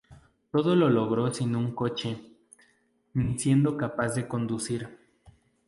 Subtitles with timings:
[0.51, 2.17] Todo lo logró sin un coche,
[3.13, 4.89] ni siendo capaz de conducir.